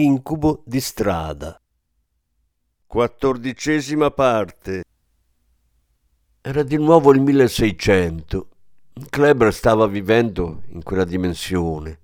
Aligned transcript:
Incubo 0.00 0.62
di 0.64 0.80
strada. 0.80 1.60
Quattordicesima 2.86 4.12
parte. 4.12 4.84
Era 6.40 6.62
di 6.62 6.76
nuovo 6.76 7.12
il 7.12 7.20
1600. 7.20 8.48
Kleber 9.10 9.52
stava 9.52 9.88
vivendo 9.88 10.62
in 10.68 10.84
quella 10.84 11.02
dimensione 11.02 11.98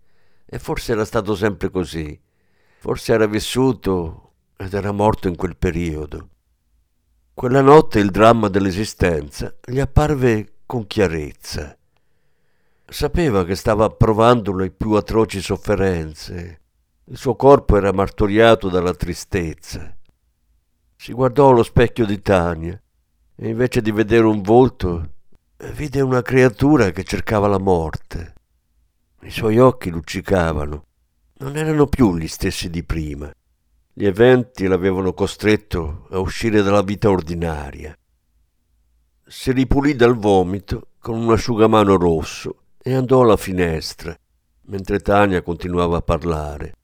e 0.45 0.59
forse 0.59 0.91
era 0.91 1.05
stato 1.05 1.37
sempre 1.37 1.71
così. 1.71 2.21
Forse 2.80 3.12
era 3.12 3.27
vissuto 3.27 4.33
ed 4.57 4.74
era 4.74 4.91
morto 4.91 5.29
in 5.29 5.37
quel 5.37 5.57
periodo. 5.57 6.30
Quella 7.33 7.61
notte 7.61 8.01
il 8.01 8.11
dramma 8.11 8.49
dell'esistenza 8.49 9.55
gli 9.65 9.79
apparve 9.79 10.55
con 10.66 10.88
chiarezza. 10.88 11.79
Sapeva 12.87 13.45
che 13.45 13.55
stava 13.55 13.88
provando 13.88 14.52
le 14.52 14.73
più 14.73 14.95
atroci 14.95 15.40
sofferenze 15.40 16.59
il 17.07 17.19
suo 17.19 17.37
corpo 17.37 17.77
era 17.77 17.93
martoriato 17.93 18.71
dalla 18.71 18.95
tristezza. 18.95 19.95
Si 20.97 21.13
guardò 21.13 21.51
allo 21.51 21.63
specchio 21.63 22.07
di 22.07 22.23
Tania 22.23 22.80
e 23.37 23.49
invece 23.49 23.83
di 23.83 23.91
vedere 23.91 24.24
un 24.24 24.41
volto 24.41 25.11
vide 25.74 26.01
una 26.01 26.23
creatura 26.23 26.91
che 26.93 27.05
cercava 27.05 27.46
la 27.46 27.59
morte. 27.59 28.33
I 29.21 29.30
suoi 29.30 29.59
occhi 29.59 29.91
luccicavano. 29.91 30.87
Non 31.37 31.57
erano 31.57 31.87
più 31.87 32.16
gli 32.16 32.29
stessi 32.29 32.71
di 32.71 32.83
prima. 32.85 33.30
Gli 33.93 34.07
eventi 34.07 34.66
l'avevano 34.66 35.13
costretto 35.13 36.07
a 36.11 36.18
uscire 36.18 36.63
dalla 36.63 36.83
vita 36.83 37.11
ordinaria. 37.11 37.96
Si 39.27 39.52
ripulì 39.52 39.95
dal 39.95 40.16
vomito 40.16 40.89
con 40.99 41.18
un 41.18 41.33
asciugamano 41.33 41.96
rosso 41.96 42.63
e 42.79 42.95
andò 42.95 43.23
alla 43.23 43.37
finestra, 43.37 44.16
mentre 44.66 45.01
Tania 45.01 45.43
continuava 45.43 45.99
a 45.99 46.02
parlare. 46.02 46.77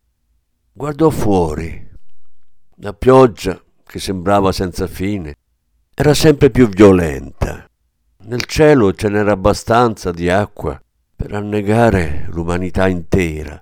Guardò 0.73 1.11
fuori. 1.11 1.89
La 2.77 2.93
pioggia, 2.93 3.61
che 3.85 3.99
sembrava 3.99 4.53
senza 4.53 4.87
fine, 4.87 5.35
era 5.93 6.15
sempre 6.15 6.51
più 6.51 6.69
violenta. 6.69 7.69
Nel 8.23 8.45
cielo 8.45 8.93
ce 8.95 9.09
n'era 9.09 9.33
abbastanza 9.33 10.13
di 10.13 10.31
acqua 10.31 10.81
per 11.17 11.35
annegare 11.35 12.27
l'umanità 12.31 12.87
intera. 12.87 13.61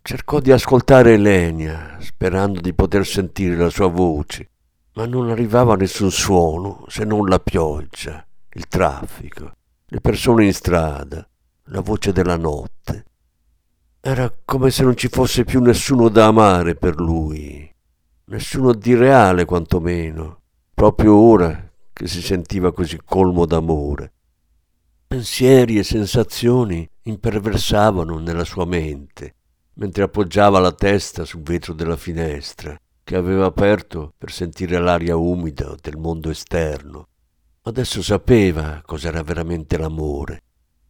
Cercò 0.00 0.40
di 0.40 0.50
ascoltare 0.50 1.12
Elenia, 1.12 1.98
sperando 2.00 2.60
di 2.60 2.72
poter 2.72 3.04
sentire 3.04 3.56
la 3.56 3.68
sua 3.68 3.88
voce, 3.88 4.48
ma 4.94 5.04
non 5.04 5.28
arrivava 5.28 5.76
nessun 5.76 6.10
suono 6.10 6.86
se 6.88 7.04
non 7.04 7.28
la 7.28 7.38
pioggia, 7.38 8.26
il 8.54 8.66
traffico, 8.66 9.52
le 9.86 10.00
persone 10.00 10.46
in 10.46 10.54
strada, 10.54 11.28
la 11.64 11.80
voce 11.80 12.12
della 12.12 12.38
notte. 12.38 13.04
Era 14.06 14.30
come 14.44 14.70
se 14.70 14.82
non 14.82 14.94
ci 14.98 15.08
fosse 15.08 15.44
più 15.44 15.62
nessuno 15.62 16.10
da 16.10 16.26
amare 16.26 16.74
per 16.74 17.00
lui, 17.00 17.66
nessuno 18.26 18.74
di 18.74 18.94
reale 18.94 19.46
quantomeno, 19.46 20.42
proprio 20.74 21.14
ora 21.14 21.72
che 21.90 22.06
si 22.06 22.20
sentiva 22.20 22.70
così 22.70 23.00
colmo 23.02 23.46
d'amore. 23.46 24.12
Pensieri 25.06 25.78
e 25.78 25.84
sensazioni 25.84 26.86
imperversavano 27.04 28.18
nella 28.18 28.44
sua 28.44 28.66
mente, 28.66 29.36
mentre 29.76 30.02
appoggiava 30.02 30.58
la 30.58 30.72
testa 30.72 31.24
sul 31.24 31.40
vetro 31.40 31.72
della 31.72 31.96
finestra, 31.96 32.78
che 33.02 33.16
aveva 33.16 33.46
aperto 33.46 34.12
per 34.18 34.30
sentire 34.30 34.78
l'aria 34.78 35.16
umida 35.16 35.74
del 35.80 35.96
mondo 35.96 36.28
esterno. 36.28 37.08
Adesso 37.62 38.02
sapeva 38.02 38.82
cos'era 38.84 39.22
veramente 39.22 39.78
l'amore 39.78 40.42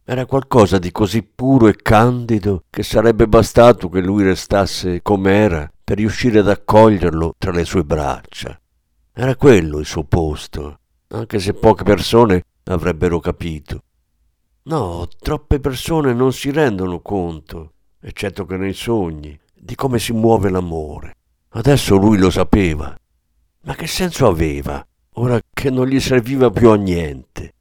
era 0.07 0.27
qualcosa 0.27 0.77
di 0.77 0.91
così 0.91 1.23
puro 1.23 1.67
e 1.67 1.75
candido 1.75 2.65
che 2.69 2.83
sarebbe 2.83 3.27
bastato 3.27 3.89
che 3.89 4.01
lui 4.01 4.23
restasse 4.23 5.01
com'era 5.01 5.67
per 5.83 5.97
riuscire 5.97 6.39
ad 6.39 6.47
accoglierlo 6.47 7.33
tra 7.39 7.51
le 7.51 7.65
sue 7.65 7.83
braccia. 7.83 8.59
Era 9.11 9.35
quello 9.35 9.79
il 9.79 9.85
suo 9.87 10.03
posto, 10.03 10.79
anche 11.07 11.39
se 11.39 11.53
poche 11.53 11.83
persone 11.83 12.43
avrebbero 12.65 13.19
capito. 13.19 13.81
No, 14.63 15.07
troppe 15.19 15.59
persone 15.59 16.13
non 16.13 16.33
si 16.33 16.51
rendono 16.51 17.01
conto, 17.01 17.71
eccetto 17.99 18.45
che 18.45 18.57
nei 18.57 18.73
sogni, 18.73 19.35
di 19.55 19.73
come 19.73 19.97
si 19.97 20.13
muove 20.13 20.51
l'amore. 20.51 21.15
Adesso 21.49 21.95
lui 21.95 22.19
lo 22.19 22.29
sapeva. 22.29 22.95
Ma 23.63 23.73
che 23.73 23.87
senso 23.87 24.27
aveva, 24.27 24.85
ora 25.13 25.41
che 25.51 25.71
non 25.71 25.87
gli 25.87 25.99
serviva 25.99 26.51
più 26.51 26.69
a 26.69 26.75
niente? 26.75 27.54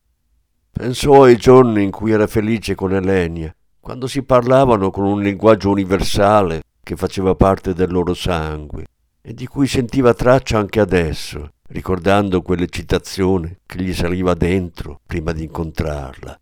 Pensò 0.76 1.22
ai 1.22 1.36
giorni 1.36 1.84
in 1.84 1.92
cui 1.92 2.10
era 2.10 2.26
felice 2.26 2.74
con 2.74 2.92
Elenia, 2.92 3.54
quando 3.78 4.08
si 4.08 4.24
parlavano 4.24 4.90
con 4.90 5.04
un 5.04 5.22
linguaggio 5.22 5.70
universale 5.70 6.62
che 6.82 6.96
faceva 6.96 7.36
parte 7.36 7.74
del 7.74 7.92
loro 7.92 8.12
sangue 8.12 8.86
e 9.22 9.34
di 9.34 9.46
cui 9.46 9.68
sentiva 9.68 10.14
traccia 10.14 10.58
anche 10.58 10.80
adesso, 10.80 11.50
ricordando 11.68 12.42
quell'eccitazione 12.42 13.60
che 13.64 13.84
gli 13.84 13.94
saliva 13.94 14.34
dentro 14.34 14.98
prima 15.06 15.30
di 15.30 15.44
incontrarla. 15.44 16.40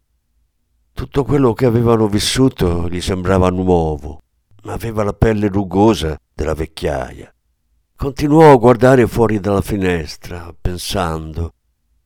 Tutto 0.94 1.25
quello 1.25 1.53
che 1.53 1.66
avevano 1.66 2.09
vissuto 2.09 2.88
gli 2.88 3.03
sembrava 3.03 3.50
nuovo, 3.50 4.22
ma 4.62 4.72
aveva 4.72 5.04
la 5.04 5.12
pelle 5.12 5.49
rugosa 5.49 6.19
della 6.32 6.54
vecchiaia. 6.54 7.31
Continuò 7.94 8.50
a 8.50 8.56
guardare 8.56 9.06
fuori 9.06 9.41
dalla 9.41 9.60
finestra, 9.60 10.54
pensando 10.59 11.53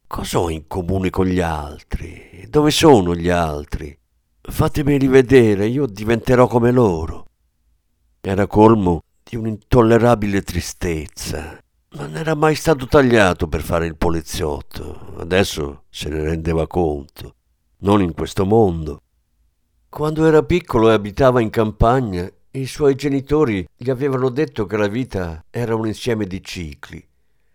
Cosa 0.09 0.39
ho 0.39 0.51
in 0.51 0.69
comune 0.69 1.11
con 1.11 1.27
gli 1.27 1.41
altri? 1.41 2.47
Dove 2.49 2.71
sono 2.71 3.13
gli 3.13 3.29
altri? 3.29 3.95
Fatemi 4.41 4.99
rivedere, 4.99 5.67
io 5.67 5.87
diventerò 5.87 6.47
come 6.47 6.71
loro. 6.71 7.27
Era 8.21 8.47
colmo 8.47 9.03
di 9.21 9.35
un'intollerabile 9.35 10.43
tristezza. 10.43 11.59
Non 11.91 12.17
era 12.17 12.37
mai 12.37 12.55
stato 12.55 12.87
tagliato 12.87 13.49
per 13.49 13.63
fare 13.63 13.87
il 13.87 13.97
poliziotto, 13.97 15.15
adesso 15.19 15.83
se 15.91 16.09
ne 16.09 16.23
rendeva 16.23 16.69
conto. 16.69 17.35
Non 17.79 18.01
in 18.01 18.15
questo 18.15 18.47
mondo. 18.47 19.03
Quando 19.89 20.25
era 20.25 20.45
piccolo 20.45 20.89
e 20.91 20.95
abitava 20.95 21.41
in 21.41 21.51
campagna, 21.51 22.31
i 22.53 22.67
suoi 22.67 22.95
genitori 22.95 23.67
gli 23.77 23.91
avevano 23.91 24.31
detto 24.31 24.67
che 24.67 24.77
la 24.77 24.89
vita 24.89 25.45
era 25.51 25.75
un 25.75 25.89
insieme 25.89 26.27
di 26.27 26.43
cicli 26.45 27.05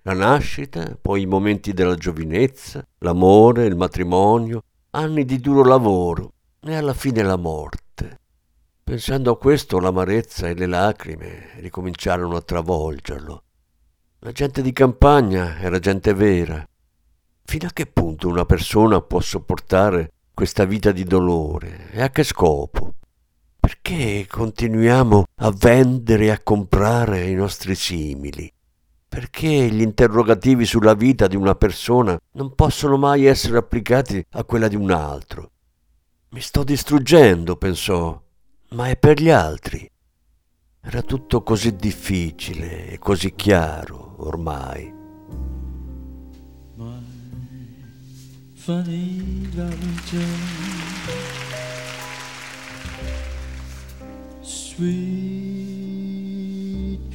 la 0.04 0.14
nascita, 0.14 0.98
poi 1.00 1.22
i 1.22 1.26
momenti 1.28 1.74
della 1.74 1.96
giovinezza, 1.96 2.86
l'amore, 3.00 3.66
il 3.66 3.76
matrimonio, 3.76 4.64
anni 4.92 5.26
di 5.26 5.40
duro 5.40 5.64
lavoro 5.64 6.34
e 6.60 6.76
alla 6.76 6.94
fine 6.94 7.22
la 7.22 7.38
morte. 7.38 8.20
Pensando 8.84 9.32
a 9.32 9.38
questo 9.38 9.80
l'amarezza 9.80 10.48
e 10.48 10.56
le 10.56 10.66
lacrime 10.66 11.52
ricominciarono 11.58 12.36
a 12.36 12.42
travolgerlo. 12.42 13.44
La 14.20 14.32
gente 14.32 14.62
di 14.62 14.74
campagna 14.74 15.60
era 15.60 15.80
gente 15.80 16.14
vera. 16.14 16.66
Fino 17.44 17.68
a 17.68 17.72
che 17.72 17.86
punto 17.86 18.28
una 18.28 18.46
persona 18.46 19.02
può 19.02 19.20
sopportare 19.20 20.12
questa 20.34 20.66
vita 20.66 20.92
di 20.92 21.04
dolore 21.04 21.92
e 21.92 22.02
a 22.02 22.10
che 22.10 22.24
scopo? 22.24 22.96
Perché 23.60 24.26
continuiamo 24.28 25.26
a 25.36 25.52
vendere 25.52 26.26
e 26.26 26.30
a 26.32 26.40
comprare 26.40 27.28
i 27.28 27.34
nostri 27.36 27.76
simili? 27.76 28.52
Perché 29.14 29.70
gli 29.70 29.82
interrogativi 29.82 30.64
sulla 30.64 30.94
vita 30.94 31.28
di 31.28 31.36
una 31.36 31.54
persona 31.54 32.18
non 32.36 32.56
possono 32.56 32.96
mai 32.96 33.26
essere 33.26 33.58
applicati 33.58 34.26
a 34.30 34.46
quella 34.46 34.70
di 34.70 34.78
un 34.78 34.90
altro? 34.90 35.52
Mi 36.30 36.40
sto 36.40 36.64
distruggendo, 36.64 37.58
pensò, 37.58 38.18
ma 38.70 38.88
è 38.88 38.96
per 38.96 39.20
gli 39.20 39.30
altri. 39.30 39.86
Era 40.80 41.02
tutto 41.02 41.44
così 41.44 41.76
difficile 41.76 42.88
e 42.88 43.00
così 43.00 43.36
chiaro 43.36 44.16
ormai. 44.20 44.94
Sweet 54.42 55.71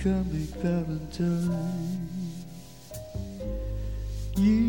coming 0.06 0.46
Valentine. 0.62 2.08
You 4.36 4.62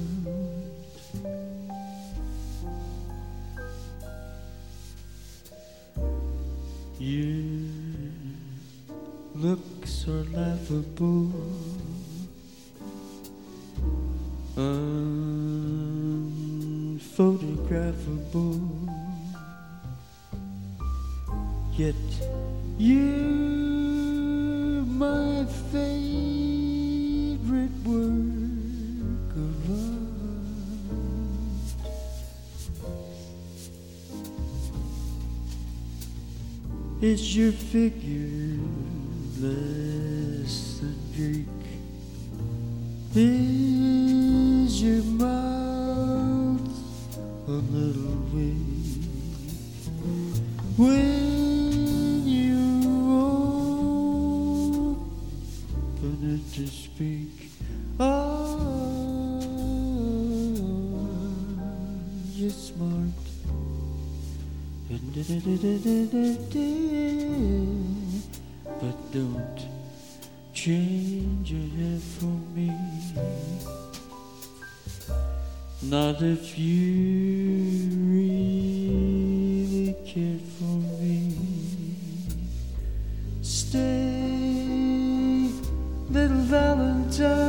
Your 6.99 7.67
looks 9.35 10.07
are 10.07 10.23
laughable. 10.31 11.33
Uh, 14.57 15.34
photographable. 17.15 18.59
Yet 21.77 21.95
you, 22.77 24.83
my 24.85 25.45
favorite 25.71 27.71
work 27.85 29.31
of 29.35 29.71
art. 29.71 29.79
It's 37.01 37.33
your 37.33 37.53
figure 37.53 38.59
less 39.39 40.79
than 40.79 40.95
Greek. 41.15 41.47
It's 43.13 43.54
little 86.15 86.37
Valentine. 86.37 87.44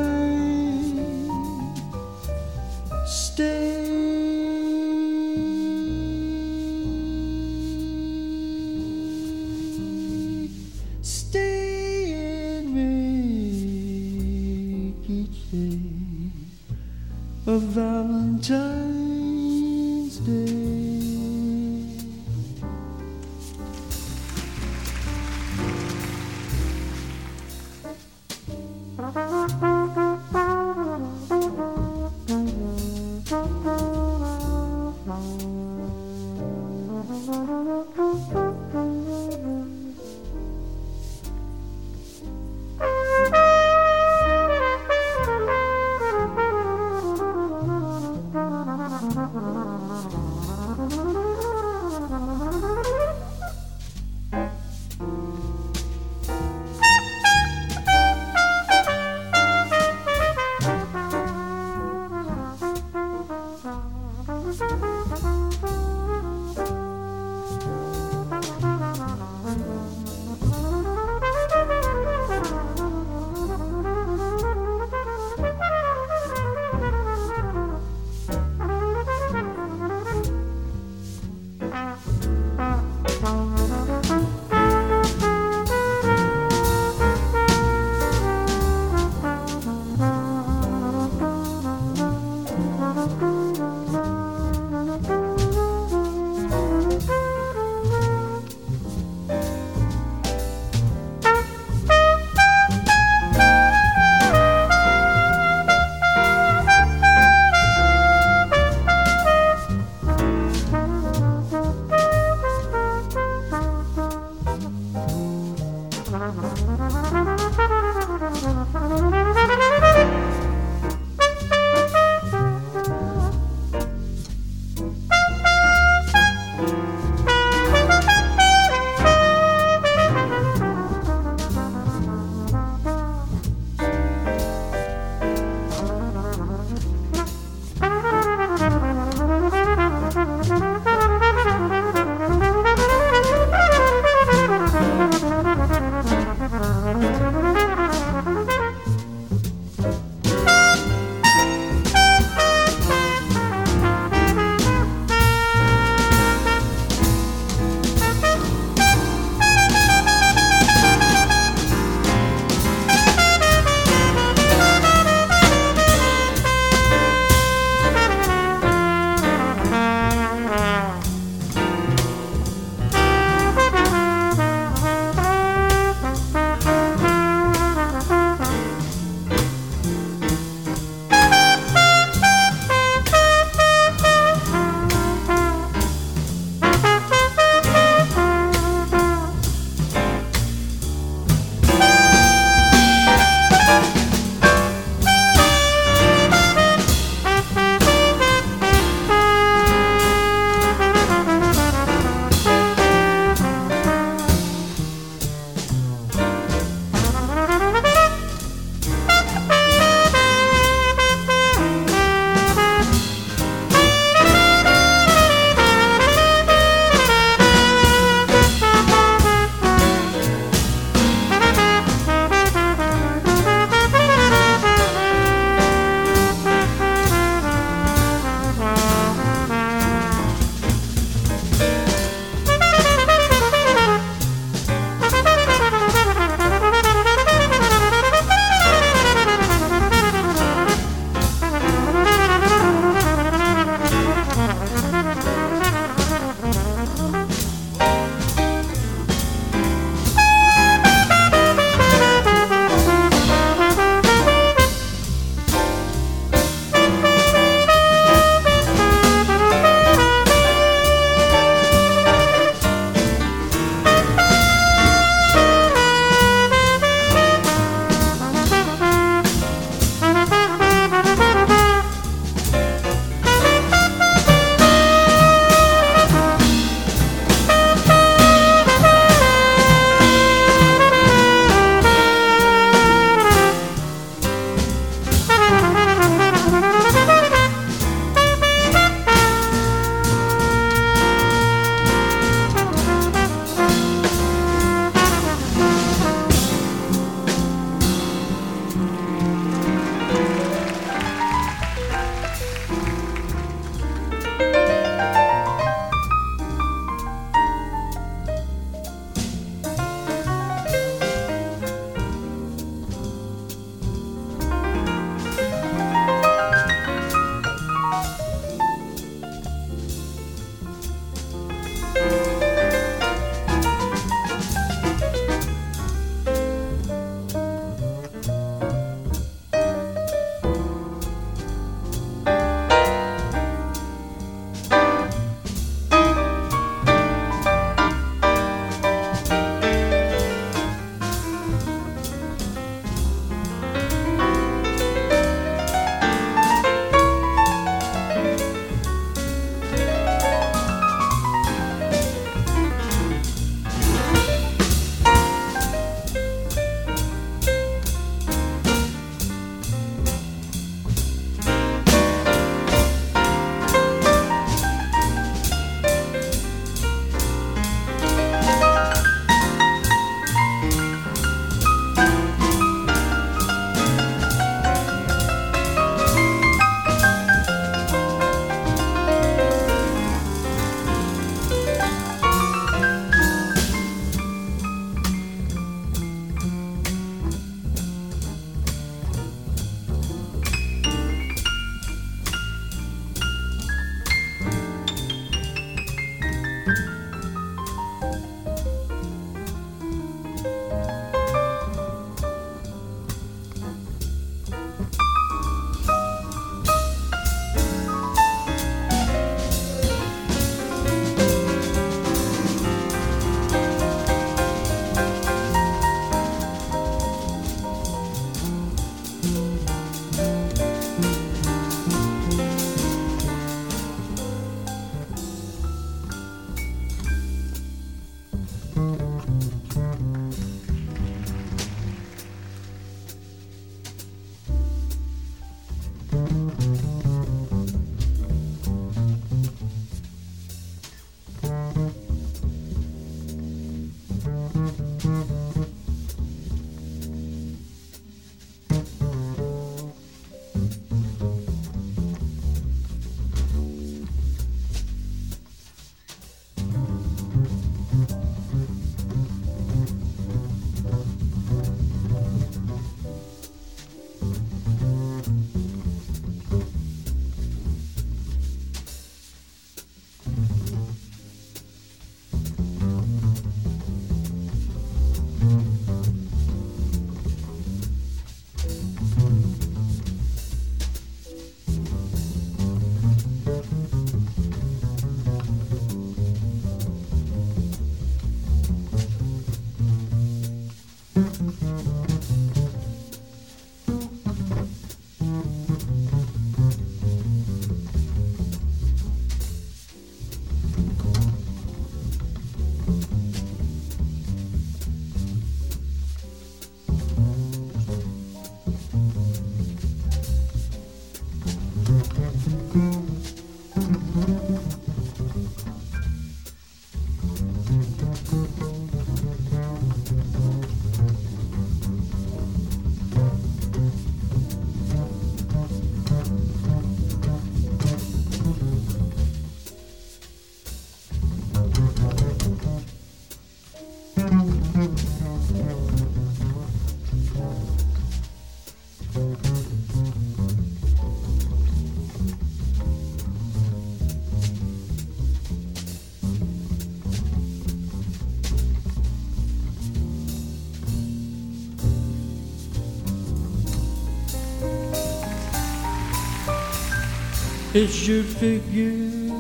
Is 557.76 558.08
your 558.08 558.22
figure 558.22 559.36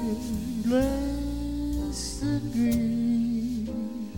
less 0.66 2.20
than 2.20 2.52
green? 2.52 4.12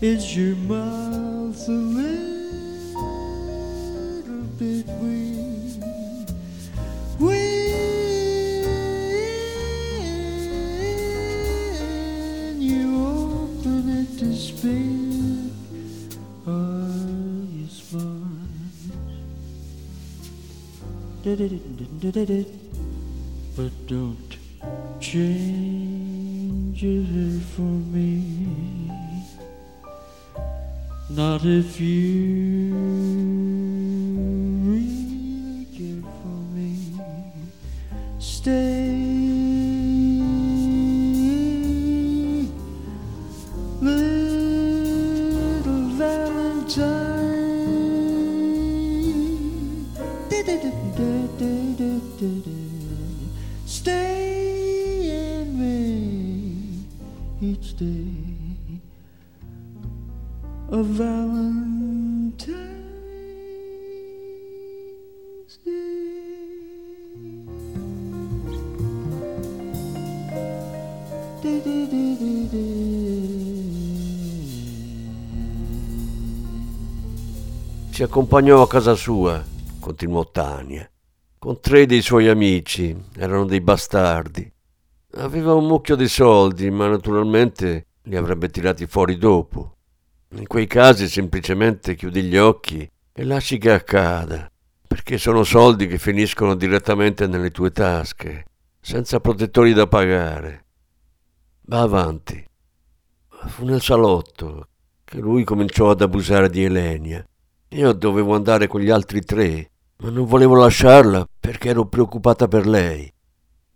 Is 0.00 0.34
your 0.34 0.56
mouth 0.56 1.68
a 1.68 1.72
little 1.72 3.02
bit 4.56 4.86
weak? 5.02 5.76
When 7.18 7.42
you 12.62 12.96
open 13.04 13.90
it 13.90 14.08
to 14.20 14.32
speak, 14.34 15.52
are 16.46 16.88
you 17.52 17.68
smart? 17.68 18.36
Ci 77.96 78.02
accompagnò 78.02 78.60
a 78.60 78.68
casa 78.68 78.94
sua, 78.94 79.42
continuò 79.80 80.30
Tania, 80.30 80.86
con 81.38 81.60
tre 81.60 81.86
dei 81.86 82.02
suoi 82.02 82.28
amici, 82.28 82.94
erano 83.16 83.46
dei 83.46 83.62
bastardi. 83.62 84.52
Aveva 85.12 85.54
un 85.54 85.66
mucchio 85.66 85.96
di 85.96 86.06
soldi, 86.06 86.68
ma 86.70 86.88
naturalmente 86.88 87.86
li 88.02 88.16
avrebbe 88.16 88.50
tirati 88.50 88.86
fuori 88.86 89.16
dopo. 89.16 89.78
In 90.32 90.46
quei 90.46 90.66
casi 90.66 91.08
semplicemente 91.08 91.94
chiudi 91.94 92.24
gli 92.24 92.36
occhi 92.36 92.86
e 93.14 93.24
lasci 93.24 93.56
che 93.56 93.72
accada, 93.72 94.52
perché 94.86 95.16
sono 95.16 95.42
soldi 95.42 95.86
che 95.86 95.96
finiscono 95.96 96.54
direttamente 96.54 97.26
nelle 97.26 97.50
tue 97.50 97.70
tasche, 97.70 98.44
senza 98.78 99.20
protettori 99.20 99.72
da 99.72 99.86
pagare. 99.86 100.66
Va 101.62 101.80
avanti. 101.80 102.46
Fu 103.46 103.64
nel 103.64 103.80
salotto 103.80 104.68
che 105.02 105.18
lui 105.18 105.44
cominciò 105.44 105.88
ad 105.88 106.02
abusare 106.02 106.50
di 106.50 106.62
Elenia. 106.62 107.26
Io 107.70 107.92
dovevo 107.92 108.34
andare 108.34 108.68
con 108.68 108.80
gli 108.80 108.90
altri 108.90 109.22
tre, 109.22 109.70
ma 109.98 110.10
non 110.10 110.24
volevo 110.24 110.54
lasciarla 110.54 111.26
perché 111.40 111.70
ero 111.70 111.86
preoccupata 111.86 112.46
per 112.46 112.66
lei. 112.66 113.12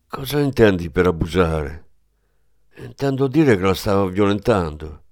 Cosa 0.07 0.38
intendi 0.38 0.90
per 0.90 1.07
abusare? 1.07 1.87
Intendo 2.76 3.26
dire 3.26 3.57
che 3.57 3.62
la 3.62 3.74
stava 3.74 4.07
violentando. 4.07 5.03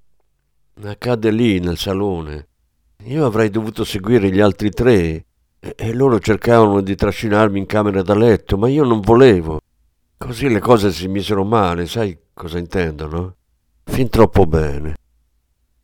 Accadde 0.81 1.31
lì, 1.33 1.59
nel 1.59 1.77
salone. 1.77 2.49
Io 3.05 3.27
avrei 3.27 3.51
dovuto 3.51 3.85
seguire 3.85 4.31
gli 4.31 4.41
altri 4.41 4.71
tre 4.71 5.27
e, 5.59 5.93
loro 5.93 6.21
cercavano 6.21 6.81
di 6.81 6.95
trascinarmi 6.95 7.59
in 7.59 7.67
camera 7.67 8.03
da 8.03 8.15
letto, 8.15 8.57
ma 8.57 8.69
io 8.69 8.85
non 8.85 9.01
volevo. 9.01 9.61
Così 10.17 10.49
le 10.49 10.61
cose 10.61 10.93
si 10.93 11.09
misero 11.09 11.45
male, 11.45 11.87
sai 11.87 12.17
cosa 12.33 12.59
intendo, 12.59 13.09
no? 13.09 13.35
Fin 13.85 14.09
troppo 14.09 14.47
bene. 14.47 14.95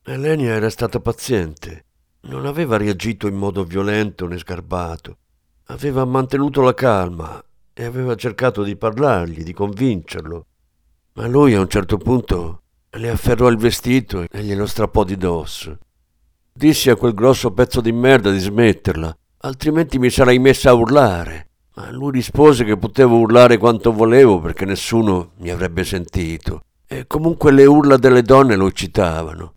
Elenia 0.05 0.55
era 0.55 0.71
stata 0.71 1.01
paziente. 1.01 1.85
Non 2.27 2.47
aveva 2.47 2.79
reagito 2.79 3.27
in 3.27 3.35
modo 3.35 3.65
violento 3.65 4.27
né 4.27 4.39
sgarbato. 4.39 5.19
Aveva 5.67 6.07
mantenuto 6.07 6.63
la 6.63 6.73
calma 6.73 7.43
e 7.75 7.85
aveva 7.85 8.15
cercato 8.15 8.63
di 8.63 8.77
parlargli, 8.77 9.43
di 9.43 9.53
convincerlo. 9.53 10.47
Ma 11.15 11.27
lui 11.27 11.53
a 11.55 11.61
un 11.61 11.69
certo 11.69 11.99
punto 11.99 12.63
le 12.91 13.11
afferrò 13.11 13.49
il 13.49 13.59
vestito 13.59 14.25
e 14.31 14.43
glielo 14.43 14.65
strappò 14.65 15.05
di 15.05 15.19
dosso. 15.19 15.79
Dissi 16.51 16.89
a 16.89 16.97
quel 16.97 17.13
grosso 17.13 17.53
pezzo 17.53 17.83
di 17.83 17.93
merda 17.93 18.31
di 18.31 18.39
smetterla, 18.39 19.15
altrimenti 19.39 19.99
mi 19.99 20.09
sarei 20.09 20.39
messa 20.39 20.71
a 20.71 20.75
urlare. 20.75 21.49
Ma 21.75 21.91
lui 21.91 22.13
rispose 22.13 22.65
che 22.65 22.79
potevo 22.79 23.19
urlare 23.19 23.59
quanto 23.59 23.93
volevo 23.93 24.41
perché 24.41 24.65
nessuno 24.65 25.33
mi 25.39 25.51
avrebbe 25.51 25.85
sentito. 25.85 26.63
E 26.87 27.07
comunque 27.07 27.53
le 27.53 27.67
urla 27.67 27.99
delle 27.99 28.23
donne 28.23 28.57
lo 28.57 28.69
eccitavano. 28.69 29.55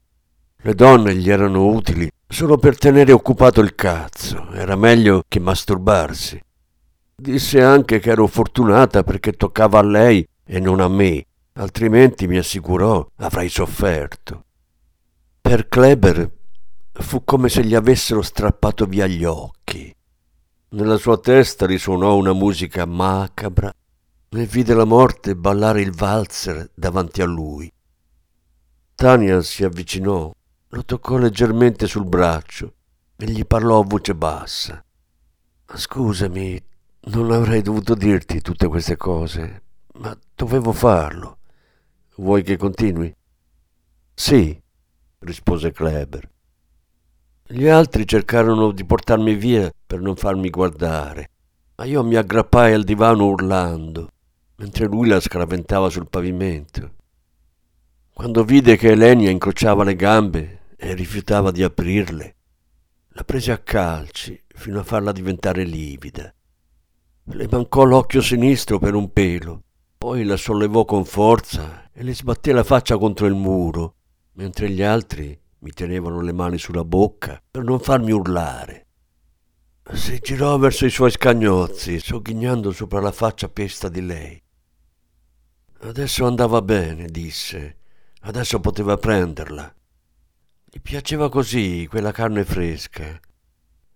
Le 0.58 0.74
donne 0.74 1.16
gli 1.16 1.30
erano 1.30 1.68
utili 1.68 2.10
solo 2.28 2.58
per 2.58 2.78
tenere 2.78 3.12
occupato 3.12 3.62
il 3.62 3.76
cazzo. 3.76 4.52
Era 4.52 4.76
meglio 4.76 5.24
che 5.28 5.40
masturbarsi. 5.40 6.42
Disse 7.16 7.62
anche 7.64 8.00
che 8.00 8.12
ero 8.12 8.28
fortunata 8.28 9.04
perché 9.04 9.34
toccava 9.34 9.80
a 9.80 9.84
lei 9.84 10.28
e 10.46 10.60
non 10.60 10.80
a 10.80 10.88
me, 10.88 11.26
altrimenti 11.54 12.28
mi 12.28 12.38
assicurò 12.38 13.06
avrei 13.16 13.50
sofferto. 13.50 14.44
Per 15.42 15.68
Kleber 15.68 16.32
fu 16.92 17.24
come 17.24 17.50
se 17.50 17.64
gli 17.64 17.76
avessero 17.76 18.22
strappato 18.22 18.86
via 18.86 19.08
gli 19.08 19.24
occhi. 19.24 19.94
Nella 20.70 20.98
sua 20.98 21.18
testa 21.18 21.66
risuonò 21.66 22.16
una 22.16 22.34
musica 22.34 22.86
macabra 22.86 23.74
e 24.30 24.46
vide 24.46 24.74
la 24.74 24.86
morte 24.86 25.36
ballare 25.36 25.82
il 25.82 25.94
valzer 25.94 26.70
davanti 26.74 27.22
a 27.22 27.26
lui. 27.26 27.72
Tania 28.94 29.42
si 29.42 29.64
avvicinò, 29.64 30.32
lo 30.70 30.84
toccò 30.84 31.18
leggermente 31.18 31.88
sul 31.88 32.06
braccio 32.06 32.74
e 33.16 33.26
gli 33.26 33.46
parlò 33.46 33.80
a 33.80 33.86
voce 33.86 34.16
bassa. 34.16 34.84
Scusami, 35.66 36.62
non 37.10 37.32
avrei 37.32 37.62
dovuto 37.62 37.96
dirti 37.96 38.42
tutte 38.42 38.68
queste 38.68 38.98
cose, 38.98 39.64
ma 40.00 40.18
dovevo 40.36 40.74
farlo. 40.74 41.38
Vuoi 42.18 42.44
che 42.44 42.58
continui? 42.58 43.14
Sì, 44.14 44.60
rispose 45.20 45.72
Kleber. 45.72 46.30
Gli 47.50 47.68
altri 47.68 48.06
cercarono 48.06 48.72
di 48.72 48.84
portarmi 48.84 49.36
via 49.36 49.72
per 49.86 50.02
non 50.02 50.16
farmi 50.16 50.50
guardare, 50.50 51.30
ma 51.76 51.86
io 51.86 52.04
mi 52.04 52.16
aggrappai 52.16 52.74
al 52.74 52.84
divano 52.84 53.28
urlando, 53.28 54.10
mentre 54.56 54.86
lui 54.86 55.08
la 55.08 55.22
scraventava 55.22 55.90
sul 55.90 56.10
pavimento. 56.10 56.96
Quando 58.12 58.44
vide 58.44 58.76
che 58.76 58.92
Elenia 58.92 59.30
incrociava 59.30 59.84
le 59.84 59.96
gambe 59.96 60.57
e 60.78 60.94
rifiutava 60.94 61.52
di 61.52 61.64
aprirle, 61.64 62.36
la 63.10 63.24
prese 63.24 63.52
a 63.52 63.58
calci 63.58 64.40
fino 64.48 64.80
a 64.80 64.84
farla 64.84 65.12
diventare 65.12 65.64
livida. 65.64 66.32
Le 67.24 67.48
mancò 67.50 67.84
l'occhio 67.84 68.22
sinistro 68.22 68.78
per 68.78 68.94
un 68.94 69.12
pelo, 69.12 69.64
poi 69.98 70.24
la 70.24 70.38
sollevò 70.38 70.86
con 70.86 71.04
forza 71.04 71.90
e 71.92 72.04
le 72.04 72.14
sbatté 72.14 72.54
la 72.54 72.64
faccia 72.64 72.98
contro 72.98 73.26
il 73.26 73.34
muro, 73.34 73.96
mentre 74.34 74.70
gli 74.70 74.84
altri 74.84 75.38
mi 75.60 75.72
tenevano 75.72 76.22
le 76.22 76.32
mani 76.32 76.60
sulla 76.60 76.86
bocca 76.86 77.42
per 77.50 77.64
non 77.64 77.80
farmi 77.80 78.12
urlare. 78.12 78.86
Si 79.92 80.20
girò 80.20 80.58
verso 80.58 80.86
i 80.86 80.90
suoi 80.92 81.10
scagnozzi, 81.10 82.00
sogghignando 82.00 82.72
sopra 82.72 83.02
la 83.02 83.12
faccia 83.12 83.50
pesta 83.50 83.90
di 83.90 84.02
lei. 84.02 84.42
Adesso 85.80 86.26
andava 86.26 86.62
bene, 86.62 87.08
disse. 87.08 87.78
Adesso 88.22 88.60
poteva 88.60 88.98
prenderla. 88.98 89.74
Gli 90.78 90.82
piaceva 90.84 91.28
così, 91.28 91.88
quella 91.90 92.12
carne 92.12 92.46
fresca. 92.46 93.20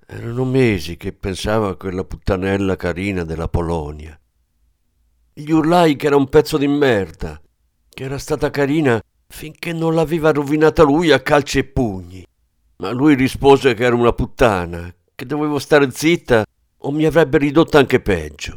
Erano 0.07 0.45
mesi 0.45 0.97
che 0.97 1.13
pensava 1.13 1.69
a 1.69 1.75
quella 1.75 2.03
puttanella 2.03 2.75
carina 2.75 3.23
della 3.23 3.47
Polonia. 3.47 4.19
Gli 5.31 5.51
urlai 5.51 5.95
che 5.95 6.07
era 6.07 6.15
un 6.15 6.27
pezzo 6.27 6.57
di 6.57 6.65
merda, 6.65 7.39
che 7.87 8.03
era 8.03 8.17
stata 8.17 8.49
carina 8.49 8.99
finché 9.27 9.73
non 9.73 9.93
l'aveva 9.93 10.31
rovinata 10.31 10.81
lui 10.81 11.11
a 11.11 11.19
calci 11.19 11.59
e 11.59 11.65
pugni. 11.65 12.25
Ma 12.77 12.89
lui 12.89 13.13
rispose 13.13 13.75
che 13.75 13.83
era 13.83 13.93
una 13.93 14.13
puttana, 14.13 14.91
che 15.13 15.25
dovevo 15.27 15.59
stare 15.59 15.91
zitta 15.91 16.43
o 16.77 16.91
mi 16.91 17.05
avrebbe 17.05 17.37
ridotta 17.37 17.77
anche 17.77 17.99
peggio. 17.99 18.55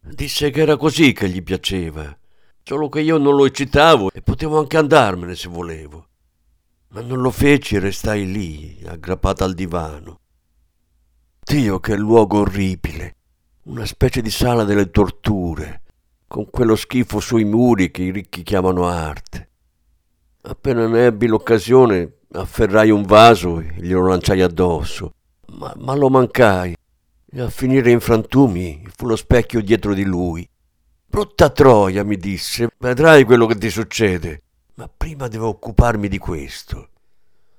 Disse 0.00 0.48
che 0.48 0.62
era 0.62 0.78
così 0.78 1.12
che 1.12 1.28
gli 1.28 1.42
piaceva, 1.42 2.18
solo 2.62 2.88
che 2.88 3.02
io 3.02 3.18
non 3.18 3.36
lo 3.36 3.44
eccitavo 3.44 4.10
e 4.10 4.22
potevo 4.22 4.58
anche 4.58 4.78
andarmene 4.78 5.34
se 5.34 5.50
volevo. 5.50 6.06
Ma 6.92 7.00
non 7.00 7.20
lo 7.20 7.30
feci 7.30 7.76
e 7.76 7.80
restai 7.80 8.30
lì, 8.30 8.82
aggrappata 8.86 9.44
al 9.44 9.54
divano. 9.54 10.20
Dio, 11.42 11.80
che 11.80 11.96
luogo 11.96 12.40
orribile! 12.40 13.16
una 13.64 13.86
specie 13.86 14.22
di 14.22 14.30
sala 14.30 14.64
delle 14.64 14.90
torture, 14.90 15.82
con 16.26 16.50
quello 16.50 16.74
schifo 16.74 17.20
sui 17.20 17.44
muri 17.44 17.92
che 17.92 18.02
i 18.02 18.10
ricchi 18.10 18.42
chiamano 18.42 18.86
arte. 18.86 19.50
Appena 20.42 20.88
ne 20.88 21.06
ebbi 21.06 21.28
l'occasione, 21.28 22.18
afferrai 22.32 22.90
un 22.90 23.04
vaso 23.04 23.60
e 23.60 23.74
glielo 23.78 24.08
lanciai 24.08 24.40
addosso, 24.40 25.12
ma, 25.58 25.72
ma 25.78 25.94
lo 25.94 26.10
mancai. 26.10 26.74
E 27.34 27.40
a 27.40 27.48
finire 27.48 27.90
in 27.90 28.00
frantumi 28.00 28.84
fu 28.94 29.06
lo 29.06 29.16
specchio 29.16 29.62
dietro 29.62 29.94
di 29.94 30.04
lui. 30.04 30.46
Brutta 31.06 31.48
troia, 31.50 32.02
mi 32.02 32.16
disse, 32.16 32.68
vedrai 32.78 33.24
quello 33.24 33.46
che 33.46 33.56
ti 33.56 33.70
succede. 33.70 34.42
Ma 34.74 34.88
prima 34.88 35.28
devo 35.28 35.48
occuparmi 35.48 36.08
di 36.08 36.18
questo. 36.18 36.88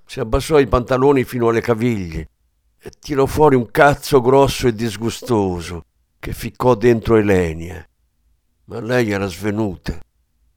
Si 0.06 0.20
abbassò 0.20 0.60
i 0.60 0.68
pantaloni 0.68 1.24
fino 1.24 1.50
alle 1.50 1.62
caviglie 1.62 2.30
e 2.80 2.92
tirò 3.00 3.26
fuori 3.26 3.56
un 3.56 3.70
cazzo 3.72 4.20
grosso 4.20 4.68
e 4.68 4.74
disgustoso 4.74 5.86
che 6.20 6.34
ficcò 6.34 6.76
dentro 6.76 7.16
Elenia. 7.16 7.88
Ma 8.66 8.80
lei 8.80 9.12
era 9.12 9.28
svenuta 9.28 10.00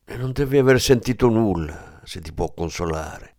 e 0.05 0.17
non 0.17 0.33
deve 0.33 0.59
aver 0.59 0.81
sentito 0.81 1.29
nulla, 1.29 2.01
se 2.05 2.21
ti 2.21 2.33
può 2.33 2.53
consolare. 2.53 3.35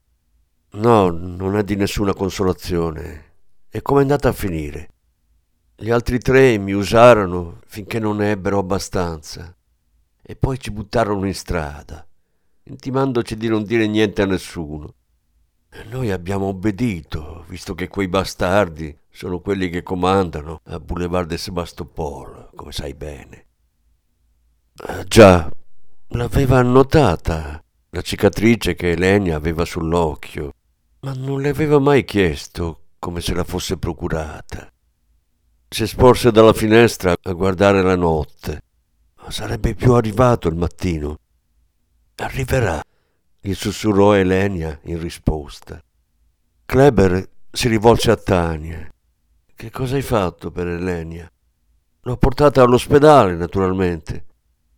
No, 0.71 1.09
non 1.09 1.57
è 1.57 1.63
di 1.63 1.75
nessuna 1.75 2.13
consolazione. 2.13 3.25
E 3.69 3.81
com'è 3.81 4.01
andata 4.01 4.29
a 4.29 4.33
finire? 4.33 4.89
Gli 5.75 5.91
altri 5.91 6.17
tre 6.19 6.57
mi 6.57 6.71
usarono 6.71 7.59
finché 7.67 7.99
non 7.99 8.17
ne 8.17 8.31
ebbero 8.31 8.59
abbastanza 8.59 9.55
e 10.21 10.35
poi 10.35 10.59
ci 10.59 10.71
buttarono 10.71 11.27
in 11.27 11.35
strada, 11.35 12.06
intimandoci 12.67 13.35
di 13.35 13.47
non 13.47 13.63
dire 13.63 13.87
niente 13.87 14.21
a 14.21 14.25
nessuno. 14.25 14.93
E 15.69 15.83
noi 15.89 16.11
abbiamo 16.11 16.47
obbedito, 16.47 17.45
visto 17.47 17.75
che 17.75 17.87
quei 17.87 18.07
bastardi 18.07 18.97
sono 19.09 19.39
quelli 19.39 19.69
che 19.69 19.83
comandano 19.83 20.61
a 20.65 20.79
Boulevard 20.79 21.27
de 21.27 21.37
Sebastopol, 21.37 22.49
come 22.55 22.71
sai 22.71 22.93
bene. 22.93 23.45
Ah, 24.85 25.03
già, 25.03 25.49
l'aveva 26.09 26.59
annotata 26.59 27.63
la 27.89 28.01
cicatrice 28.01 28.75
che 28.75 28.91
Elenia 28.91 29.35
aveva 29.35 29.65
sull'occhio, 29.65 30.53
ma 31.01 31.13
non 31.13 31.41
le 31.41 31.49
aveva 31.49 31.79
mai 31.79 32.05
chiesto 32.05 32.81
come 32.99 33.21
se 33.21 33.33
la 33.33 33.43
fosse 33.43 33.77
procurata. 33.77 34.71
Si 35.69 35.85
sporse 35.85 36.31
dalla 36.31 36.53
finestra 36.53 37.15
a 37.21 37.31
guardare 37.33 37.81
la 37.81 37.95
notte. 37.95 38.61
Ma 39.21 39.31
sarebbe 39.31 39.75
più 39.75 39.93
arrivato 39.93 40.47
il 40.47 40.55
mattino. 40.55 41.17
Arriverà, 42.19 42.81
gli 43.39 43.53
sussurrò 43.53 44.13
Elenia 44.13 44.79
in 44.85 44.99
risposta. 44.99 45.79
Kleber 46.65 47.29
si 47.51 47.67
rivolse 47.67 48.09
a 48.09 48.15
Tania. 48.15 48.91
Che 49.55 49.69
cosa 49.69 49.97
hai 49.97 50.01
fatto 50.01 50.49
per 50.49 50.67
Elenia? 50.67 51.31
L'ho 52.01 52.17
portata 52.17 52.63
all'ospedale, 52.63 53.35
naturalmente. 53.35 54.25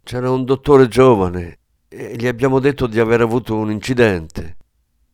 C'era 0.03 0.29
un 0.29 0.43
dottore 0.43 0.89
giovane 0.89 1.59
e 1.87 2.17
gli 2.17 2.27
abbiamo 2.27 2.59
detto 2.59 2.87
di 2.87 2.99
aver 2.99 3.21
avuto 3.21 3.55
un 3.55 3.71
incidente. 3.71 4.57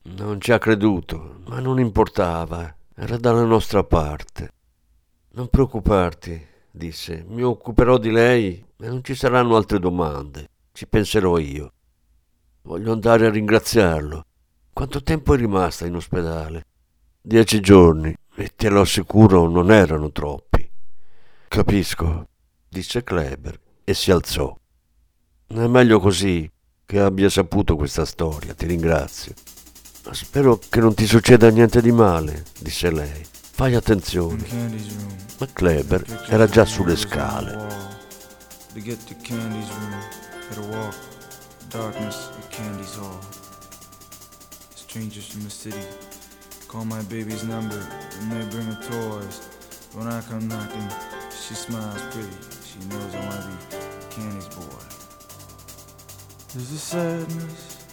Non 0.06 0.42
ci 0.42 0.52
ha 0.52 0.58
creduto, 0.58 1.42
ma 1.46 1.60
non 1.60 1.80
importava, 1.80 2.76
era 2.96 3.18
dalla 3.18 3.44
nostra 3.44 3.84
parte. 3.84 4.50
Non 5.34 5.48
preoccuparti, 5.48 6.44
disse, 6.72 7.24
mi 7.28 7.44
occuperò 7.44 8.00
di 8.00 8.10
lei 8.10 8.66
e 8.80 8.88
non 8.88 9.04
ci 9.04 9.14
saranno 9.14 9.56
altre 9.56 9.78
domande. 9.78 10.50
Ci 10.72 10.88
penserò 10.88 11.38
io. 11.38 11.70
Voglio 12.66 12.94
andare 12.94 13.28
a 13.28 13.30
ringraziarlo. 13.30 14.26
Quanto 14.74 15.04
tempo 15.04 15.36
è 15.36 15.38
rimasta 15.38 15.86
in 15.86 15.96
ospedale? 15.96 16.66
Dieci 17.22 17.60
giorni, 17.60 18.12
e 18.36 18.54
te 18.56 18.70
lo 18.70 18.82
assicuro 18.82 19.48
non 19.48 19.72
erano 19.72 20.12
troppi. 20.12 20.68
Capisco, 21.48 22.28
disse 22.68 23.04
Kleber 23.04 23.60
e 23.84 23.94
si 23.94 24.10
alzò. 24.10 24.58
È 25.46 25.68
meglio 25.68 26.00
così 26.00 26.52
che 26.84 27.00
abbia 27.00 27.30
saputo 27.30 27.76
questa 27.76 28.04
storia, 28.04 28.56
ti 28.56 28.66
ringrazio. 28.66 29.34
Spero 30.10 30.58
che 30.58 30.80
non 30.80 30.96
ti 30.96 31.06
succeda 31.06 31.50
niente 31.52 31.82
di 31.82 31.92
male, 31.92 32.46
disse 32.60 32.90
lei. 32.90 33.24
Fai 33.30 33.76
attenzione. 33.76 34.44
Ma 35.38 35.46
Kleber 35.54 36.26
era 36.30 36.48
già 36.48 36.66
sulle 36.66 36.96
scale. 36.96 37.52
To 38.74 38.82
get 38.82 39.04
to 39.06 39.16
Candy's 39.22 39.70
room, 39.70 39.94
gotta 40.50 40.78
walk, 40.78 41.15
darkness 41.70 42.30
at 42.38 42.52
Candy's 42.52 42.96
hall. 42.96 43.22
Strangers 44.76 45.28
from 45.28 45.44
the 45.44 45.50
city 45.50 45.86
call 46.68 46.86
my 46.86 47.02
baby's 47.04 47.44
number 47.44 47.82
and 48.20 48.32
they 48.32 48.50
bring 48.50 48.66
her 48.66 48.82
toys. 48.82 49.90
When 49.94 50.08
I 50.08 50.22
come 50.22 50.48
knocking, 50.48 50.90
she 51.32 51.54
smiles 51.54 52.02
pretty. 52.12 52.30
She 52.66 52.80
knows 52.90 53.16
I 53.16 53.20
wanna 53.26 53.58
be 53.70 53.78
Candy's 54.16 54.48
boy. 54.50 54.86
There's 56.54 56.72
a 56.72 56.78
sadness 56.78 57.86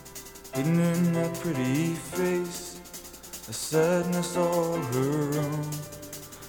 hidden 0.54 0.78
in 0.78 1.12
that 1.14 1.34
pretty 1.40 1.94
face 1.94 2.72
a 3.48 3.52
sadness 3.52 4.36
all 4.36 4.76
her 4.76 5.38
own, 5.40 5.62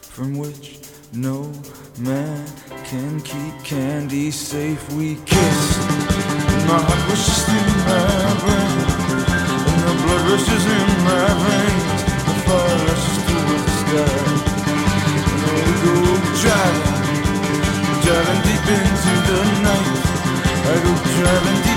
from 0.02 0.38
which 0.38 0.80
no 1.12 1.52
man 1.98 2.46
can 2.86 3.20
keep 3.22 3.64
candy 3.64 4.30
safe. 4.30 4.82
We 4.94 5.16
kissed, 5.26 5.80
my 6.68 6.80
heart 6.80 7.04
was 7.10 7.24
in 7.50 7.68
my 7.90 8.34
brain, 8.42 8.78
and 9.88 9.98
blood 10.04 10.24
rushes 10.32 10.66
in 10.78 10.90
my 11.08 11.28
veins, 11.44 12.02
the 12.28 12.34
fire 12.46 12.94
we 15.54 15.74
go 15.84 15.96
driving, 16.42 16.92
driving 18.04 18.42
deep 18.48 18.66
into 18.78 19.14
the 19.28 19.40
night. 19.62 20.02
I 20.66 20.76
go 20.84 20.92
driving 21.18 21.60
deep 21.64 21.73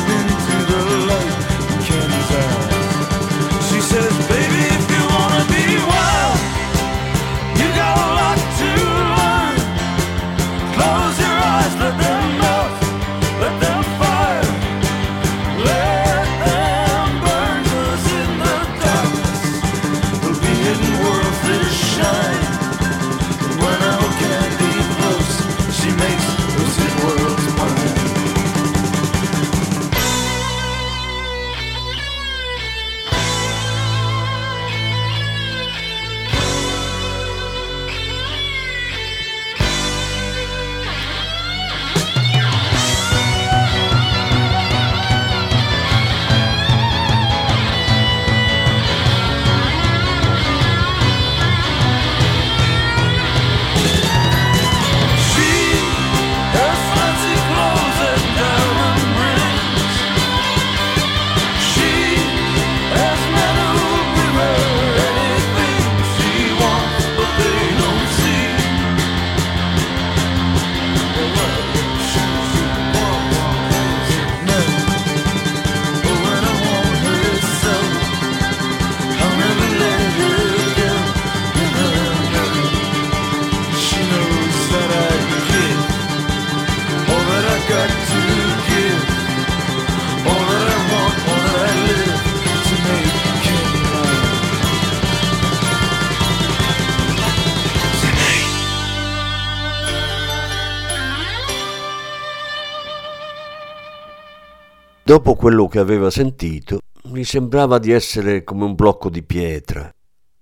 Dopo 105.16 105.35
quello 105.35 105.66
che 105.66 105.79
aveva 105.79 106.11
sentito, 106.11 106.81
mi 107.05 107.24
sembrava 107.24 107.79
di 107.79 107.90
essere 107.90 108.44
come 108.44 108.64
un 108.64 108.74
blocco 108.74 109.09
di 109.09 109.22
pietra. 109.22 109.90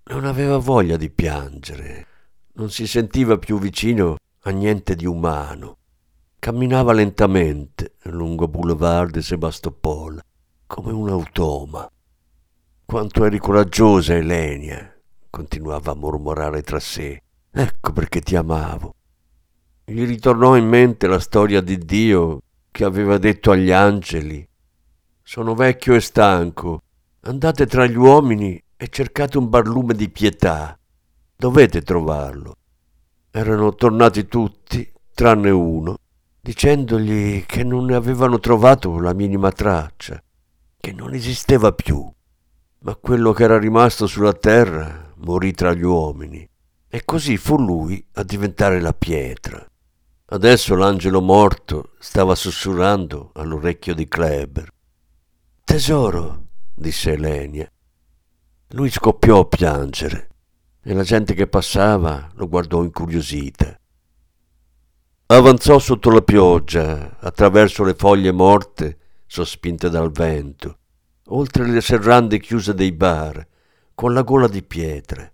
Non 0.06 0.24
aveva 0.24 0.58
voglia 0.58 0.96
di 0.96 1.10
piangere, 1.10 2.06
non 2.54 2.70
si 2.70 2.88
sentiva 2.88 3.38
più 3.38 3.60
vicino 3.60 4.16
a 4.40 4.50
niente 4.50 4.96
di 4.96 5.06
umano. 5.06 5.76
Camminava 6.40 6.92
lentamente 6.92 7.94
lungo 8.06 8.48
Boulevard 8.48 9.12
de 9.12 9.22
Sebastopol, 9.22 10.20
come 10.66 10.90
un 10.90 11.08
automa. 11.08 11.88
Quanto 12.84 13.24
eri 13.24 13.38
coraggiosa, 13.38 14.14
Elenia, 14.14 14.92
continuava 15.30 15.92
a 15.92 15.94
mormorare 15.94 16.62
tra 16.62 16.80
sé. 16.80 17.22
Ecco 17.48 17.92
perché 17.92 18.20
ti 18.20 18.34
amavo. 18.34 18.92
Gli 19.84 20.04
ritornò 20.04 20.56
in 20.56 20.66
mente 20.66 21.06
la 21.06 21.20
storia 21.20 21.60
di 21.60 21.78
Dio 21.78 22.40
che 22.72 22.82
aveva 22.82 23.18
detto 23.18 23.52
agli 23.52 23.70
angeli 23.70 24.44
Sono 25.26 25.54
vecchio 25.54 25.94
e 25.94 26.00
stanco, 26.00 26.82
andate 27.22 27.66
tra 27.66 27.86
gli 27.86 27.96
uomini 27.96 28.62
e 28.76 28.88
cercate 28.88 29.38
un 29.38 29.48
barlume 29.48 29.94
di 29.94 30.10
pietà. 30.10 30.78
Dovete 31.34 31.80
trovarlo. 31.80 32.56
Erano 33.30 33.74
tornati 33.74 34.26
tutti, 34.26 34.92
tranne 35.14 35.48
uno, 35.48 35.96
dicendogli 36.42 37.46
che 37.46 37.64
non 37.64 37.86
ne 37.86 37.94
avevano 37.94 38.38
trovato 38.38 39.00
la 39.00 39.14
minima 39.14 39.50
traccia, 39.50 40.22
che 40.78 40.92
non 40.92 41.14
esisteva 41.14 41.72
più. 41.72 42.06
Ma 42.80 42.94
quello 42.96 43.32
che 43.32 43.44
era 43.44 43.58
rimasto 43.58 44.06
sulla 44.06 44.34
terra 44.34 45.10
morì 45.16 45.52
tra 45.52 45.72
gli 45.72 45.84
uomini, 45.84 46.46
e 46.86 47.02
così 47.06 47.38
fu 47.38 47.56
lui 47.56 48.06
a 48.12 48.22
diventare 48.24 48.78
la 48.78 48.92
pietra. 48.92 49.66
Adesso 50.26 50.74
l'angelo 50.74 51.22
morto 51.22 51.92
stava 51.98 52.34
sussurrando 52.34 53.30
all'orecchio 53.32 53.94
di 53.94 54.06
Kleber. 54.06 54.72
Tesoro, 55.64 56.48
disse 56.74 57.12
Elenia. 57.12 57.68
Lui 58.68 58.90
scoppiò 58.90 59.40
a 59.40 59.46
piangere 59.46 60.28
e 60.82 60.92
la 60.92 61.02
gente 61.02 61.32
che 61.32 61.46
passava 61.46 62.30
lo 62.34 62.48
guardò 62.48 62.84
incuriosita. 62.84 63.80
Avanzò 65.26 65.78
sotto 65.78 66.10
la 66.10 66.20
pioggia, 66.20 67.16
attraverso 67.18 67.82
le 67.82 67.94
foglie 67.94 68.30
morte 68.30 68.98
sospinte 69.26 69.88
dal 69.88 70.12
vento, 70.12 70.78
oltre 71.28 71.66
le 71.66 71.80
serrande 71.80 72.38
chiuse 72.38 72.74
dei 72.74 72.92
bar, 72.92 73.44
con 73.94 74.12
la 74.12 74.22
gola 74.22 74.46
di 74.46 74.62
pietre. 74.62 75.32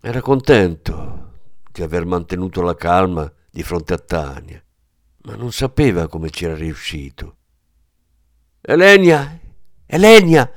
Era 0.00 0.20
contento 0.20 1.32
di 1.72 1.82
aver 1.82 2.04
mantenuto 2.04 2.60
la 2.60 2.74
calma 2.76 3.32
di 3.50 3.62
fronte 3.62 3.94
a 3.94 3.98
Tania, 3.98 4.62
ma 5.22 5.34
non 5.34 5.50
sapeva 5.50 6.08
come 6.08 6.28
ci 6.28 6.44
era 6.44 6.54
riuscito. 6.54 7.36
Elenia! 8.60 9.35
Elenia! 9.86 10.50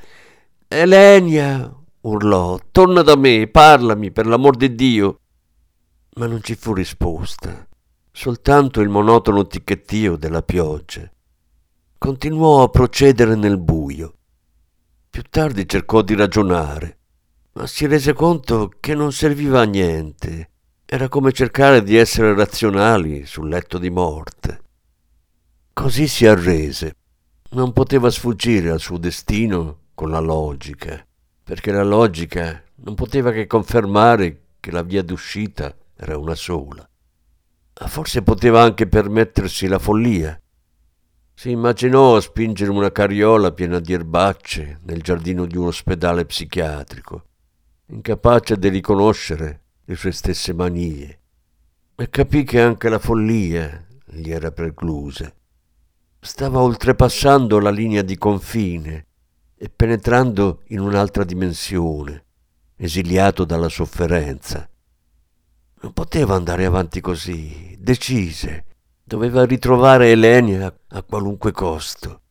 Elenia! 0.68 1.72
urlò. 2.02 2.60
Torna 2.72 3.02
da 3.04 3.15
me, 3.15 3.48
parlami, 3.48 4.12
per 4.12 4.26
l'amor 4.26 4.56
di 4.56 4.74
Dio. 4.74 5.20
Ma 6.15 6.26
non 6.26 6.42
ci 6.42 6.56
fu 6.56 6.74
risposta, 6.74 7.68
soltanto 8.12 8.82
il 8.82 8.89
monotono 8.89 9.46
ticchettio 9.46 10.15
della 10.15 10.42
pioggia. 10.42 11.10
Continuò 11.98 12.63
a 12.63 12.70
procedere 12.70 13.36
nel 13.36 13.60
buio. 13.60 14.13
Più 15.10 15.22
tardi 15.30 15.68
cercò 15.68 16.02
di 16.02 16.15
ragionare, 16.15 16.98
ma 17.54 17.68
si 17.68 17.86
rese 17.86 18.13
conto 18.13 18.72
che 18.80 18.96
non 18.96 19.12
serviva 19.12 19.62
a 19.62 19.65
niente. 19.65 20.50
Era 20.86 21.08
come 21.08 21.32
cercare 21.32 21.84
di 21.84 21.96
essere 21.96 22.34
razionali 22.34 23.26
sul 23.26 23.48
letto 23.48 23.78
di 23.78 23.92
morte. 23.92 24.62
Così 25.74 26.08
si 26.08 26.26
arrese. 26.26 26.96
Non 27.52 27.74
poteva 27.74 28.10
sfuggire 28.10 28.70
al 28.70 28.80
suo 28.80 28.98
destino 28.98 29.80
con 29.94 30.12
la 30.12 30.20
logica 30.20 31.04
perché 31.50 31.72
la 31.72 31.84
logica 31.84 32.64
non 32.76 32.94
poteva 32.94 33.32
che 33.32 33.48
confermare 33.48 34.42
che 34.60 34.70
la 34.70 34.84
via 34.84 35.02
d'uscita 35.02 35.76
era 35.96 36.16
una 36.16 36.36
sola. 36.36 36.88
Forse 37.74 38.22
poteva 38.22 38.62
anche 38.62 38.86
permettersi 38.86 39.66
la 39.66 39.80
follia. 39.80 40.40
Si 41.34 41.50
immaginò 41.50 42.18
a 42.18 42.22
spingere 42.22 42.70
una 42.70 42.92
carriola 42.92 43.52
piena 43.52 43.80
di 43.80 43.94
erbacce 43.94 44.80
nel 44.84 45.02
giardino 45.02 45.48
di 45.48 45.58
un 45.58 45.66
ospedale 45.66 46.26
psichiatrico, 46.26 47.24
incapace 47.88 48.60
di 48.60 48.70
riconoscere 48.70 49.62
le 49.86 49.96
sue 49.96 50.12
stesse 50.12 50.54
manie, 50.54 51.20
e 51.96 52.10
capì 52.12 52.44
che 52.44 52.62
anche 52.62 52.90
la 52.90 53.00
follia 53.00 53.88
gli 54.06 54.30
era 54.30 54.52
preclusa. 54.52 55.34
Stava 56.21 56.60
oltrepassando 56.60 57.60
la 57.60 57.69
linea 57.69 58.01
di 58.01 58.17
confine 58.17 59.05
e 59.55 59.69
penetrando 59.69 60.63
in 60.67 60.82
un'altra 60.82 61.23
dimensione, 61.23 62.25
esiliato 62.75 63.45
dalla 63.45 63.69
sofferenza. 63.69 64.69
Non 65.82 65.93
poteva 65.93 66.36
andare 66.36 66.65
avanti 66.65 66.99
così, 66.99 67.75
decise. 67.79 68.65
Doveva 69.01 69.45
ritrovare 69.45 70.12
Elenia 70.12 70.71
a 70.89 71.03
qualunque 71.03 71.51
costo, 71.51 72.21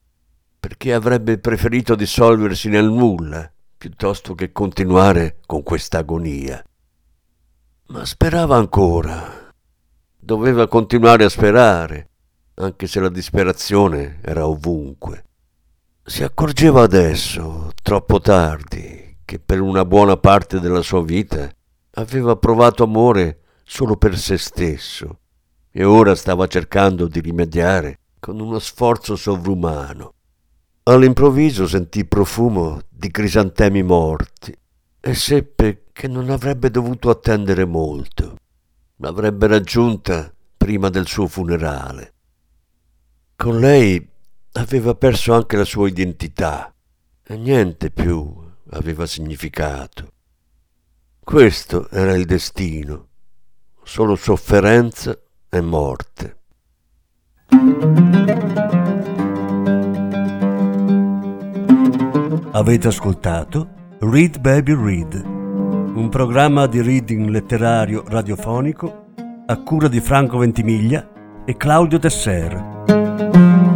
perché 0.61 0.93
avrebbe 0.93 1.39
preferito 1.39 1.95
dissolversi 1.95 2.69
nel 2.69 2.91
nulla 2.91 3.51
piuttosto 3.79 4.35
che 4.35 4.53
continuare 4.53 5.39
con 5.47 5.63
questa 5.63 5.99
agonia. 5.99 6.63
Ma 7.87 8.05
sperava 8.05 8.57
ancora. 8.57 9.51
Doveva 10.19 10.69
continuare 10.69 11.25
a 11.25 11.29
sperare, 11.31 12.09
anche 12.59 12.87
se 12.87 13.01
la 13.01 13.09
disperazione 13.09 14.19
era 14.23 14.47
ovunque. 14.47 15.25
Si 16.05 16.23
accorgeva 16.23 16.83
adesso, 16.83 17.73
troppo 17.83 18.21
tardi, 18.21 19.17
che 19.25 19.39
per 19.39 19.61
una 19.61 19.85
buona 19.85 20.17
parte 20.17 20.59
della 20.59 20.83
sua 20.83 21.03
vita 21.03 21.51
aveva 21.93 22.37
provato 22.37 22.85
amore 22.85 23.41
solo 23.65 23.97
per 23.97 24.17
se 24.17 24.39
stesso 24.39 25.19
e 25.71 25.85
ora 25.85 26.15
stava 26.15 26.47
cercando 26.47 27.07
di 27.07 27.21
rimediare 27.21 27.99
con 28.19 28.41
uno 28.41 28.59
sforzo 28.59 29.17
sovrumano. 29.17 30.15
All'improvviso 30.85 31.67
sentì 31.67 32.07
profumo 32.07 32.81
di 32.89 33.11
crisantemi 33.11 33.83
morti 33.83 34.57
e 35.01 35.15
seppe 35.15 35.85
che 35.93 36.09
non 36.09 36.31
avrebbe 36.31 36.71
dovuto 36.71 37.11
attendere 37.11 37.67
molto. 37.67 38.37
L'avrebbe 38.97 39.47
raggiunta 39.47 40.33
prima 40.57 40.89
del 40.89 41.07
suo 41.07 41.27
funerale. 41.27 42.15
Con 43.41 43.61
lei 43.61 44.05
aveva 44.55 44.97
perso 44.97 45.33
anche 45.33 45.57
la 45.57 45.65
sua 45.65 45.87
identità 45.87 46.75
e 47.23 47.37
niente 47.37 47.93
più 47.93 48.35
aveva 48.71 49.07
significato. 49.07 50.11
Questo 51.23 51.89
era 51.89 52.17
il 52.17 52.25
destino, 52.25 53.07
solo 53.85 54.17
sofferenza 54.17 55.17
e 55.49 55.61
morte. 55.61 56.37
Avete 62.51 62.89
ascoltato 62.89 63.69
Read 64.01 64.41
Baby 64.41 64.75
Read, 64.75 65.15
un 65.15 66.09
programma 66.11 66.67
di 66.67 66.83
reading 66.83 67.29
letterario 67.29 68.03
radiofonico 68.05 69.07
a 69.47 69.63
cura 69.63 69.87
di 69.87 70.01
Franco 70.01 70.39
Ventimiglia 70.39 71.45
e 71.45 71.57
Claudio 71.57 72.01
Tesser. 72.01 73.08